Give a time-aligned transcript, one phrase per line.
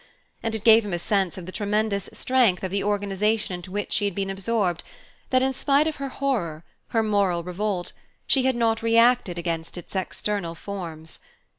[0.41, 3.91] And it gave him a sense of the tremendous strength of the organization into which
[3.93, 4.83] she had been absorbed,
[5.29, 7.93] that in spite of her horror, her moral revolt,
[8.25, 11.19] she had not reacted against its external forms.